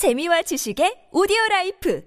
재미와 0.00 0.40
지식의 0.40 1.10
오디오 1.12 1.36
라이프 1.50 2.00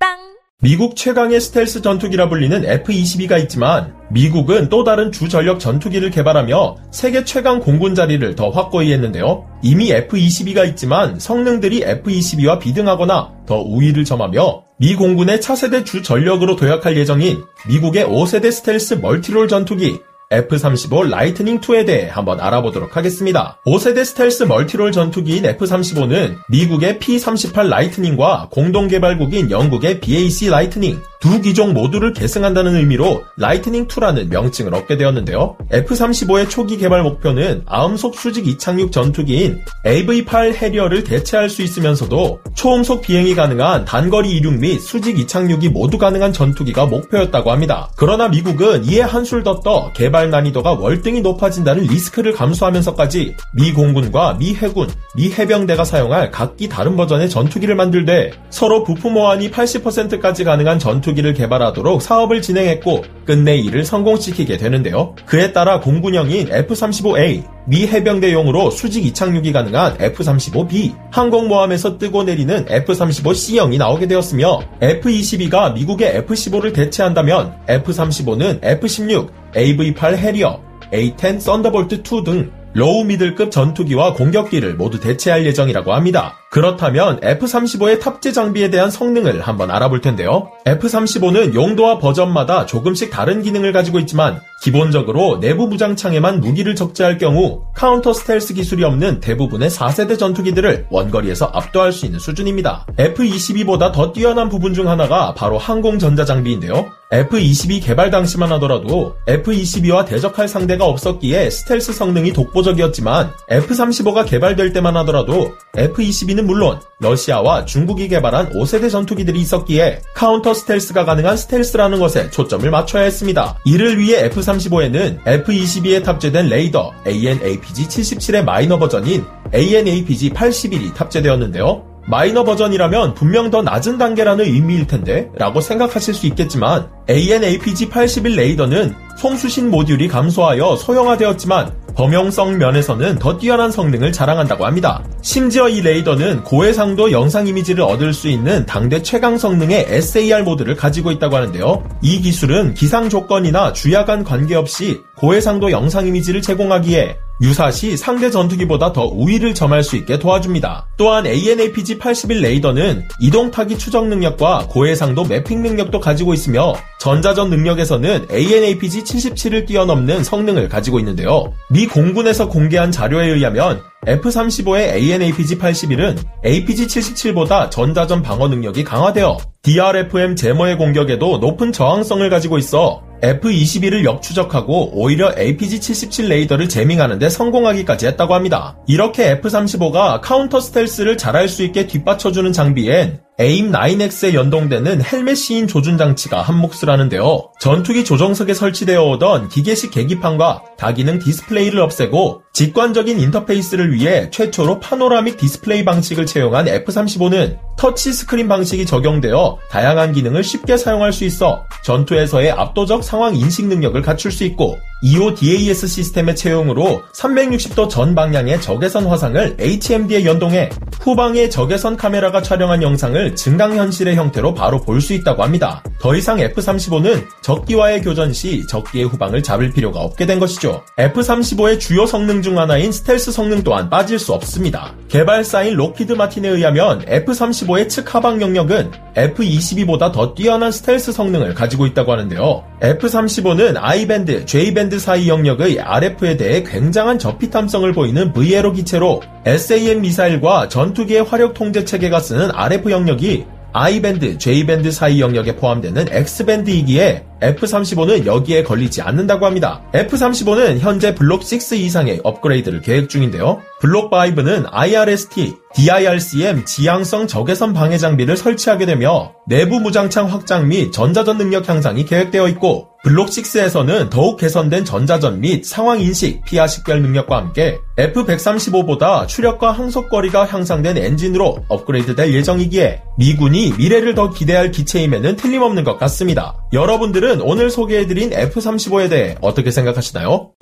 팟빵 0.00 0.38
미국 0.62 0.96
최강의 0.96 1.42
스텔스 1.42 1.82
전투기라 1.82 2.30
불리는 2.30 2.64
F-22가 2.64 3.38
있지만 3.42 3.94
미국은 4.10 4.70
또 4.70 4.82
다른 4.82 5.12
주전력 5.12 5.60
전투기를 5.60 6.10
개발하며 6.10 6.76
세계 6.90 7.24
최강 7.24 7.60
공군 7.60 7.94
자리를 7.94 8.34
더 8.34 8.48
확고히 8.48 8.94
했는데요. 8.94 9.46
이미 9.62 9.92
F-22가 9.92 10.66
있지만 10.70 11.20
성능들이 11.20 11.82
F-22와 11.82 12.58
비등하거나 12.60 13.30
더 13.44 13.60
우위를 13.60 14.06
점하며 14.06 14.64
미 14.78 14.94
공군의 14.94 15.42
차세대 15.42 15.84
주전력으로 15.84 16.56
도약할 16.56 16.96
예정인 16.96 17.44
미국의 17.68 18.06
5세대 18.06 18.50
스텔스 18.50 18.94
multirole 18.94 19.48
전투기 19.48 19.98
F-35 20.30 21.10
라이트닝 21.10 21.60
2에 21.60 21.86
대해 21.86 22.08
한번 22.10 22.40
알아보도록 22.40 22.96
하겠습니다. 22.96 23.58
5세대 23.66 24.04
스텔스 24.04 24.44
multirole 24.44 24.92
전투기인 24.92 25.44
F-35는 25.46 26.36
미국의 26.48 26.98
P-38 26.98 27.68
라이트닝과 27.68 28.48
공동개발국인 28.50 29.50
영국의 29.50 30.00
BAC 30.00 30.48
라이트닝 30.48 31.00
두 31.20 31.40
기종 31.40 31.74
모두를 31.74 32.12
계승한다는 32.12 32.76
의미로 32.76 33.24
라이트닝2라는 33.38 34.28
명칭을 34.28 34.74
얻게 34.74 34.96
되었는데요. 34.96 35.56
F-35의 35.72 36.48
초기 36.48 36.76
개발 36.78 37.02
목표는 37.02 37.62
아음속 37.66 38.14
수직 38.14 38.46
이착륙 38.46 38.92
전투기인 38.92 39.60
AV-8 39.84 40.54
해리어를 40.54 41.04
대체할 41.04 41.50
수 41.50 41.62
있으면서도 41.62 42.40
초음속 42.54 43.02
비행이 43.02 43.34
가능한 43.34 43.84
단거리 43.84 44.30
이륙 44.36 44.54
및 44.58 44.78
수직 44.78 45.18
이착륙이 45.18 45.70
모두 45.70 45.98
가능한 45.98 46.32
전투기가 46.32 46.86
목표였다고 46.86 47.50
합니다. 47.50 47.90
그러나 47.96 48.28
미국은 48.28 48.84
이에 48.84 49.00
한술 49.00 49.42
더 49.42 49.58
떠 49.58 49.90
개발 49.92 50.17
난이도가 50.26 50.74
월등히 50.74 51.20
높아진다는 51.20 51.84
리스크를 51.84 52.32
감수하면서까지 52.32 53.34
미 53.54 53.72
공군과 53.72 54.36
미 54.38 54.54
해군, 54.54 54.88
미 55.16 55.32
해병대가 55.32 55.84
사용할 55.84 56.30
각기 56.30 56.68
다른 56.68 56.96
버전의 56.96 57.30
전투기를 57.30 57.74
만들되 57.74 58.32
서로 58.50 58.84
부품 58.84 59.14
호환이 59.14 59.50
80%까지 59.50 60.44
가능한 60.44 60.78
전투 60.78 61.08
전투기를 61.08 61.34
개발하도록 61.34 62.02
사업을 62.02 62.42
진행했고 62.42 63.04
끝내 63.24 63.56
이를 63.56 63.84
성공시키게 63.84 64.56
되는데요. 64.56 65.14
그에 65.26 65.52
따라 65.52 65.80
공군형인 65.80 66.52
F-35A, 66.52 67.57
미 67.68 67.86
해병대용으로 67.86 68.70
수직 68.70 69.04
이착륙이 69.04 69.52
가능한 69.52 69.98
F-35B, 70.00 70.94
항공모함에서 71.10 71.98
뜨고 71.98 72.24
내리는 72.24 72.64
F-35C형이 72.66 73.76
나오게 73.76 74.06
되었으며 74.06 74.60
F-22가 74.80 75.74
미국의 75.74 76.16
F-15를 76.16 76.72
대체한다면 76.72 77.58
F-35는 77.68 78.60
F-16, 78.62 79.28
AV-8 79.54 80.16
해리어, 80.16 80.62
A-10 80.94 81.40
썬더볼트 81.40 81.96
2 81.96 82.24
등 82.24 82.50
low 82.72 83.04
middle급 83.04 83.50
전투기와 83.50 84.14
공격기를 84.14 84.74
모두 84.74 84.98
대체할 84.98 85.44
예정이라고 85.44 85.92
합니다. 85.92 86.36
그렇다면 86.50 87.20
F-35의 87.22 88.00
탑재 88.00 88.32
장비에 88.32 88.70
대한 88.70 88.90
성능을 88.90 89.42
한번 89.42 89.70
알아볼 89.70 90.00
텐데요. 90.00 90.50
F-35는 90.66 91.54
용도와 91.54 91.98
버전마다 91.98 92.66
조금씩 92.66 93.10
다른 93.10 93.42
기능을 93.42 93.72
가지고 93.72 93.98
있지만 94.00 94.40
기본적으로 94.62 95.38
내부 95.40 95.68
무장창에만 95.68 96.40
무기를 96.40 96.74
적재할 96.74 97.18
경우 97.18 97.62
counter 97.74 98.12
stealth 98.12 98.54
기술이 98.54 98.82
없는 98.82 99.20
대부분의 99.20 99.70
4세대 99.70 100.18
전투기들을 100.18 100.86
원거리에서 100.90 101.46
압도할 101.46 101.92
수 101.92 102.06
있는 102.06 102.18
수준입니다. 102.18 102.86
F-22보다 102.98 103.92
더 103.92 104.12
뛰어난 104.12 104.48
부분 104.48 104.74
중 104.74 104.88
하나가 104.88 105.34
바로 105.34 105.58
항공 105.58 105.98
전자 105.98 106.24
장비인데요. 106.24 106.90
F-22 107.10 107.82
개발 107.82 108.10
당시만 108.10 108.52
하더라도 108.52 109.16
F-22와 109.26 110.06
대적할 110.06 110.46
상대가 110.46 110.84
없었기에 110.84 111.48
스텔스 111.48 111.94
성능이 111.94 112.32
독보적이었지만 112.34 113.32
F-35가 113.48 114.26
개발될 114.26 114.74
때만 114.74 114.96
하더라도 114.98 115.54
F-22는 115.76 116.37
전투기는 116.38 116.46
물론 116.46 116.80
러시아와 117.00 117.64
중국이 117.64 118.08
개발한 118.08 118.52
5세대 118.52 118.90
전투기들이 118.90 119.40
있었기에 119.40 120.02
counter 120.14 120.54
stealth가 120.54 121.04
가능한 121.04 121.36
스텔스라는 121.36 121.98
것에 121.98 122.30
초점을 122.30 122.70
맞춰야 122.70 123.02
했습니다. 123.02 123.58
이를 123.64 123.98
위해 123.98 124.24
F-35에는 124.26 125.26
F-22에 125.26 126.04
탑재된 126.04 126.48
레이더 126.48 126.92
AN/APG-77의 127.06 128.44
마이너 128.44 128.78
버전인 128.78 129.24
AN/APG 129.52 130.30
81이 130.30 130.94
탑재되었는데요. 130.94 131.84
마이너 132.06 132.42
버전이라면 132.44 133.14
분명 133.14 133.50
더 133.50 133.60
낮은 133.60 133.98
단계라는 133.98 134.46
의미일 134.46 134.86
텐데 134.86 135.28
라고 135.36 135.60
생각하실 135.60 136.14
수 136.14 136.26
있겠지만 136.28 136.88
AN/APG-81 137.10 138.34
레이더는 138.34 138.94
송수신 139.18 139.70
모듈이 139.70 140.08
감소하여 140.08 140.76
소형화되었지만 140.76 141.74
범용성 141.98 142.58
면에서는 142.58 143.18
더 143.18 143.36
뛰어난 143.38 143.72
성능을 143.72 144.12
자랑한다고 144.12 144.64
합니다. 144.64 145.02
심지어 145.20 145.68
이 145.68 145.80
레이더는 145.80 146.44
고해상도 146.44 147.10
영상 147.10 147.48
이미지를 147.48 147.82
얻을 147.82 148.14
수 148.14 148.28
있는 148.28 148.64
당대 148.66 149.02
최강 149.02 149.36
성능의 149.36 149.86
SAR 149.88 150.44
모드를 150.44 150.76
가지고 150.76 151.10
있다고 151.10 151.34
하는데요. 151.34 151.82
이 152.00 152.20
기술은 152.20 152.74
기상 152.74 153.08
조건이나 153.08 153.72
주야간 153.72 154.22
관계없이 154.22 155.02
고해상도 155.16 155.72
영상 155.72 156.06
이미지를 156.06 156.40
제공하기에 156.40 157.16
유사시 157.40 157.96
상대 157.96 158.30
전투기보다 158.30 158.92
더 158.92 159.04
우위를 159.04 159.54
점할 159.54 159.82
수 159.82 159.96
있게 159.96 160.18
도와줍니다. 160.18 160.88
또한 160.96 161.26
AN/APG-81 161.26 162.40
레이더는 162.40 163.06
이동 163.20 163.50
타깃 163.50 163.78
추적 163.78 164.08
능력과 164.08 164.66
고해상도 164.68 165.24
매핑 165.24 165.62
능력도 165.62 166.00
가지고 166.00 166.34
있으며 166.34 166.74
전자전 166.98 167.50
능력에서는 167.50 168.26
AN/APG-77을 168.30 169.66
뛰어넘는 169.66 170.24
성능을 170.24 170.68
가지고 170.68 170.98
있는데요. 170.98 171.52
미 171.70 171.86
공군에서 171.86 172.48
공개한 172.48 172.90
자료에 172.90 173.28
의하면 173.28 173.80
F-35의 174.06 174.94
AN/APG-81은 174.94 176.18
APG-77보다 176.44 177.70
전자전 177.70 178.22
방어 178.22 178.48
능력이 178.48 178.84
강화되어 178.84 179.38
DRFM 179.62 180.36
jammer의 180.36 180.76
공격에도 180.76 181.38
높은 181.38 181.72
저항성을 181.72 182.28
가지고 182.30 182.58
있어 182.58 183.02
F-22를 183.22 184.04
역추적하고 184.04 184.90
오히려 184.92 185.34
APG-77 185.34 186.28
레이더를 186.28 186.68
jamming하는 186.68 187.18
데 187.18 187.28
성공하기까지 187.28 188.06
했다고 188.06 188.34
합니다. 188.34 188.76
이렇게 188.86 189.30
F-35가 189.32 190.20
counter 190.22 190.60
stealth를 190.60 191.16
잘할 191.16 191.48
수 191.48 191.62
있게 191.62 191.86
뒷받쳐주는 191.86 192.52
장비엔 192.52 193.20
AIM-9X에 193.38 194.34
연동되는 194.34 195.02
헬멧 195.02 195.36
시인 195.36 195.68
조준 195.68 195.96
장치가 195.96 196.42
한몫을 196.42 196.90
하는데요. 196.90 197.52
전투기 197.60 198.04
조종석에 198.04 198.52
설치되어 198.52 199.02
오던 199.10 199.48
기계식 199.48 199.92
계기판과 199.92 200.62
다기능 200.76 201.20
디스플레이를 201.20 201.80
없애고 201.80 202.42
직관적인 202.52 203.20
인터페이스를 203.20 203.92
위해 203.92 204.28
최초로 204.30 204.80
panoramic 204.80 205.36
디스플레이 205.36 205.84
방식을 205.84 206.26
채용한 206.26 206.66
F-35는 206.66 207.67
터치 207.78 208.12
스크린 208.12 208.48
방식이 208.48 208.84
적용되어 208.84 209.58
다양한 209.70 210.12
기능을 210.12 210.42
쉽게 210.42 210.76
사용할 210.76 211.12
수 211.12 211.24
있어 211.24 211.64
전투에서의 211.84 212.50
압도적 212.50 213.04
상황 213.04 213.36
인식 213.36 213.66
능력을 213.66 214.00
갖출 214.02 214.32
수 214.32 214.42
있고 214.44 214.76
EODAS 215.02 215.86
시스템의 215.86 216.34
채용으로 216.34 217.02
360도 217.14 217.88
전 217.88 218.16
방향의 218.16 218.60
적외선 218.60 219.06
화상을 219.06 219.56
HMD에 219.60 220.24
연동해 220.24 220.70
후방의 221.00 221.50
적외선 221.50 221.96
카메라가 221.96 222.42
촬영한 222.42 222.82
영상을 222.82 223.36
증강현실의 223.36 224.16
형태로 224.16 224.54
바로 224.54 224.80
볼 224.82 224.98
수 224.98 225.12
있다고 225.14 225.44
합니다. 225.44 225.80
더 225.98 226.14
이상 226.14 226.38
F-35는 226.38 227.26
적기와의 227.42 228.02
교전 228.02 228.32
시 228.32 228.64
적기의 228.68 229.06
후방을 229.06 229.42
잡을 229.42 229.72
필요가 229.72 230.00
없게 230.00 230.26
된 230.26 230.38
것이죠. 230.38 230.84
F-35의 230.96 231.80
주요 231.80 232.06
성능 232.06 232.40
중 232.40 232.58
하나인 232.58 232.92
스텔스 232.92 233.32
성능 233.32 233.64
또한 233.64 233.90
빠질 233.90 234.18
수 234.18 234.32
없습니다. 234.32 234.94
개발사인 235.08 235.74
로키드 235.74 236.12
마틴에 236.12 236.48
의하면 236.48 237.04
F-35의 237.08 237.88
측 237.88 238.14
하방 238.14 238.40
영역은 238.40 238.92
F-22보다 239.16 240.12
더 240.12 240.34
뛰어난 240.34 240.70
스텔스 240.70 241.10
성능을 241.10 241.54
가지고 241.54 241.86
있다고 241.86 242.12
하는데요. 242.12 242.64
F-35는 242.80 243.76
I밴드, 243.76 244.46
J밴드 244.46 245.00
사이 245.00 245.28
영역의 245.28 245.80
RF에 245.80 246.36
대해 246.36 246.62
굉장한 246.62 247.18
저피탐성을 247.18 247.92
보이는 247.92 248.32
VLO 248.32 248.72
기체로 248.72 249.20
SAM 249.44 250.02
미사일과 250.02 250.68
전투기의 250.68 251.24
화력 251.24 251.54
통제 251.54 251.84
체계가 251.84 252.20
쓰는 252.20 252.50
RF 252.52 252.90
영역이 252.90 253.57
I밴드, 253.72 254.38
J밴드 254.38 254.90
사이 254.90 255.20
영역에 255.20 255.56
포함되는 255.56 256.06
X밴드이기에 256.10 257.24
F-35는 257.40 258.26
여기에 258.26 258.64
걸리지 258.64 259.02
않는다고 259.02 259.46
합니다. 259.46 259.82
F-35는 259.94 260.78
현재 260.78 261.14
블록 261.14 261.42
6 261.42 261.72
이상의 261.72 262.20
업그레이드를 262.24 262.80
계획 262.80 263.08
중인데요. 263.08 263.60
블록 263.80 264.10
5는 264.10 264.66
IRST, 264.70 265.54
DIRCM 265.74 266.64
지향성 266.64 267.26
적외선 267.28 267.72
방해 267.72 267.98
장비를 267.98 268.36
설치하게 268.36 268.86
되며 268.86 269.32
내부 269.46 269.78
무장창 269.80 270.26
확장 270.26 270.68
및 270.68 270.90
전자전 270.92 271.38
능력 271.38 271.68
향상이 271.68 272.04
계획되어 272.04 272.48
있고 272.48 272.87
블록 273.04 273.28
6에서는 273.28 274.10
더욱 274.10 274.38
개선된 274.38 274.84
전자전 274.84 275.40
및 275.40 275.64
상황 275.64 276.00
인식, 276.00 276.44
피아 276.44 276.66
식별 276.66 277.00
능력과 277.00 277.36
함께 277.36 277.78
F-135보다 277.96 279.28
추력과 279.28 279.72
항속거리가 279.72 280.46
향상된 280.46 280.98
엔진으로 280.98 281.64
업그레이드 281.68 282.16
될 282.16 282.34
예정이기에 282.34 283.02
미군이 283.16 283.74
미래를 283.78 284.14
더 284.14 284.30
기대할 284.30 284.72
기체임에는 284.72 285.36
틀림없는 285.36 285.84
것 285.84 285.98
같습니다. 285.98 286.56
여러분들은 286.72 287.40
오늘 287.40 287.70
소개해드린 287.70 288.32
F-35에 288.32 289.08
대해 289.08 289.36
어떻게 289.40 289.70
생각하시나요? 289.70 290.52